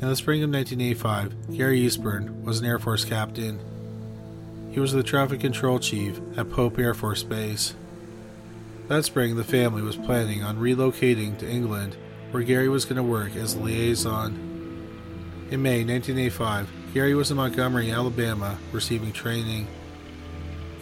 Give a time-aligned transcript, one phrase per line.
[0.00, 3.60] In the spring of 1985, Gary Eastburn was an Air Force captain.
[4.70, 7.74] He was the traffic control chief at Pope Air Force Base.
[8.88, 11.98] That spring, the family was planning on relocating to England,
[12.30, 14.32] where Gary was going to work as a liaison.
[15.50, 19.66] In May 1985, Gary was in Montgomery, Alabama, receiving training.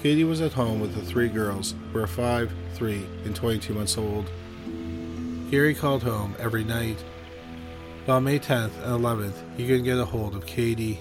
[0.00, 3.98] Katie was at home with the three girls, who are 5, 3, and 22 months
[3.98, 4.30] old.
[5.50, 7.02] Gary called home every night.
[8.08, 10.98] But on May 10th and 11th, he couldn't get a hold of Katie.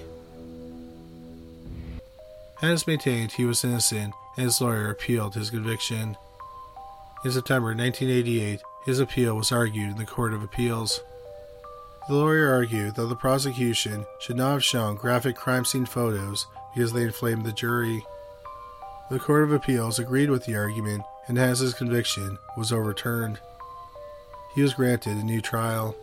[2.60, 6.18] Hennis maintained he was innocent, and his lawyer appealed his conviction.
[7.24, 11.00] In September 1988, his appeal was argued in the Court of Appeals.
[12.10, 16.92] The lawyer argued that the prosecution should not have shown graphic crime scene photos because
[16.92, 18.04] they inflamed the jury.
[19.10, 23.40] The Court of Appeals agreed with the argument, and Hennis's conviction was overturned.
[24.56, 25.96] He was granted a new trial.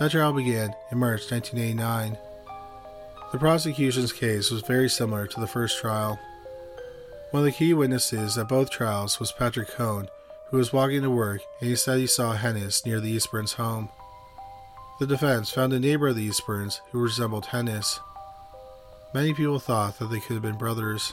[0.00, 2.16] That trial began in March 1989.
[3.32, 6.18] The prosecution's case was very similar to the first trial.
[7.32, 10.08] One of the key witnesses at both trials was Patrick Cohn,
[10.48, 13.90] who was walking to work and he said he saw Hennis near the Eastburns' home.
[15.00, 18.00] The defense found a neighbor of the Eastburns who resembled Hennis.
[19.12, 21.12] Many people thought that they could have been brothers.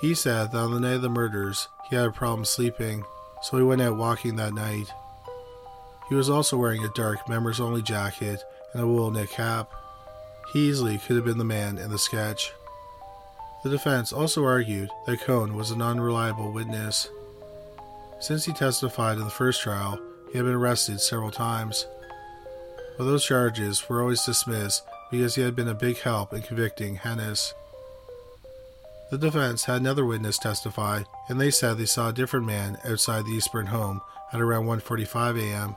[0.00, 3.04] He said that on the night of the murders, he had a problem sleeping,
[3.42, 4.90] so he went out walking that night.
[6.08, 8.42] He was also wearing a dark members only jacket
[8.72, 9.70] and a wool knit cap.
[10.52, 12.52] He easily could have been the man in the sketch.
[13.62, 17.08] The defense also argued that Cohn was an unreliable witness.
[18.20, 20.00] Since he testified in the first trial,
[20.32, 21.86] he had been arrested several times.
[22.96, 26.96] But those charges were always dismissed because he had been a big help in convicting
[26.96, 27.52] Hennis.
[29.10, 33.24] The defense had another witness testify, and they said they saw a different man outside
[33.24, 34.00] the Eastburn home
[34.32, 35.76] at around 1:45 a.m.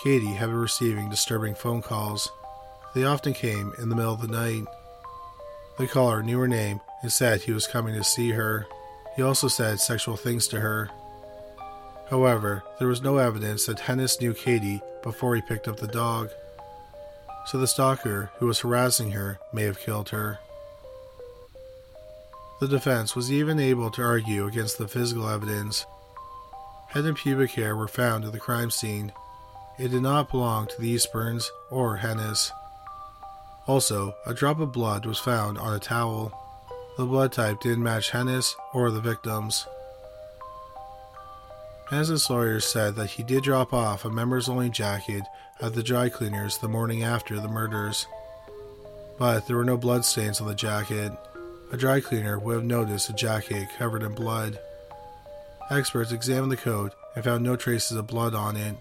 [0.00, 2.30] Katie had been receiving disturbing phone calls.
[2.94, 4.64] They often came in the middle of the night.
[5.78, 8.66] The caller knew her name and said he was coming to see her.
[9.16, 10.90] He also said sexual things to her.
[12.10, 16.30] However, there was no evidence that Hennis knew Katie before he picked up the dog.
[17.46, 20.38] So the stalker who was harassing her may have killed her.
[22.60, 25.84] The defense was even able to argue against the physical evidence.
[26.88, 29.12] Head and pubic hair were found at the crime scene.
[29.78, 32.50] It did not belong to the Eastburns or Hennis.
[33.66, 36.38] Also, a drop of blood was found on a towel.
[36.98, 39.66] the blood type didn't match Hennis or the victims.
[41.88, 45.22] Hennis's lawyer said that he did drop off a members only jacket
[45.60, 48.06] at the dry cleaners the morning after the murders,
[49.18, 51.12] but there were no blood stains on the jacket.
[51.70, 54.58] A dry cleaner would have noticed a jacket covered in blood.
[55.70, 58.76] Experts examined the coat and found no traces of blood on it.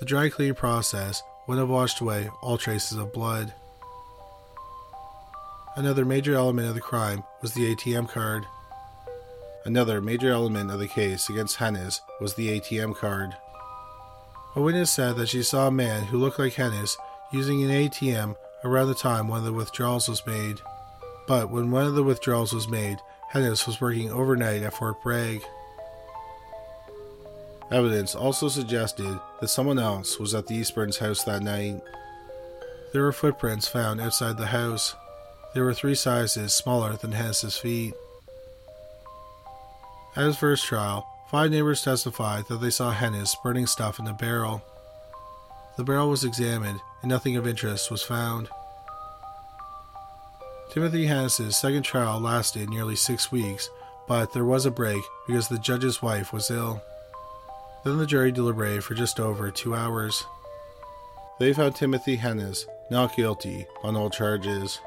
[0.00, 3.52] The dry cleaning process would have washed away all traces of blood.
[5.76, 8.46] Another major element of the crime was the ATM card.
[9.66, 13.36] Another major element of the case against Hennis was the ATM card.
[14.56, 16.96] A witness said that she saw a man who looked like Hennis
[17.30, 20.60] using an ATM around the time one of the withdrawals was made.
[21.28, 22.96] But when one of the withdrawals was made,
[23.34, 25.42] Hennis was working overnight at Fort Bragg.
[27.70, 31.80] Evidence also suggested that someone else was at the Eastburns house that night.
[32.92, 34.96] There were footprints found outside the house.
[35.54, 37.94] They were three sizes smaller than Hennis's feet.
[40.16, 44.12] At his first trial, five neighbors testified that they saw Hennis burning stuff in a
[44.12, 44.62] barrel.
[45.76, 48.48] The barrel was examined and nothing of interest was found.
[50.72, 53.70] Timothy Hennis's second trial lasted nearly six weeks,
[54.08, 56.82] but there was a break because the judge's wife was ill.
[57.84, 60.24] Then the jury deliberated for just over two hours.
[61.38, 64.80] They found Timothy Hennis not guilty on all charges.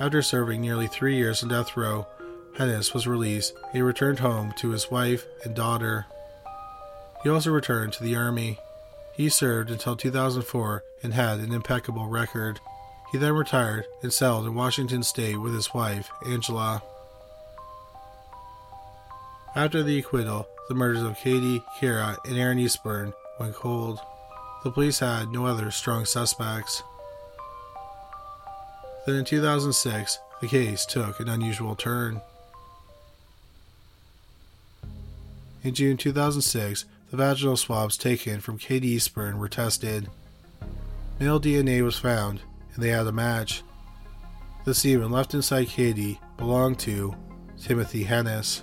[0.00, 2.06] After serving nearly three years in death row,
[2.56, 6.06] Hennis was released he returned home to his wife and daughter.
[7.22, 8.58] He also returned to the Army.
[9.14, 12.60] He served until 2004 and had an impeccable record.
[13.10, 16.82] He then retired and settled in Washington State with his wife, Angela.
[19.54, 23.98] After the acquittal, the murders of Katie, Kara, and Erin Eastburn went cold.
[24.64, 26.82] The police had no other strong suspects.
[29.06, 32.20] Then in 2006, the case took an unusual turn.
[35.64, 40.08] In June 2006, the vaginal swabs taken from Katie Eastburn were tested.
[41.20, 42.40] Male DNA was found,
[42.74, 43.62] and they had a match.
[44.64, 47.14] The semen left inside Katie belonged to
[47.60, 48.62] Timothy Hennis.